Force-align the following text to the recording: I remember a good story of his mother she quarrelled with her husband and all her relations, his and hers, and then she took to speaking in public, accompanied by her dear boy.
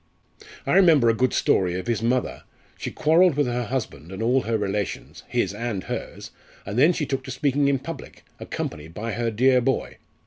I 0.65 0.73
remember 0.73 1.09
a 1.09 1.13
good 1.13 1.31
story 1.31 1.75
of 1.77 1.85
his 1.85 2.01
mother 2.01 2.41
she 2.75 2.89
quarrelled 2.89 3.35
with 3.37 3.45
her 3.45 3.65
husband 3.65 4.11
and 4.11 4.23
all 4.23 4.41
her 4.41 4.57
relations, 4.57 5.21
his 5.27 5.53
and 5.53 5.83
hers, 5.83 6.31
and 6.65 6.75
then 6.79 6.91
she 6.91 7.05
took 7.05 7.23
to 7.25 7.29
speaking 7.29 7.67
in 7.67 7.77
public, 7.77 8.23
accompanied 8.39 8.95
by 8.95 9.11
her 9.11 9.29
dear 9.29 9.61
boy. 9.61 9.97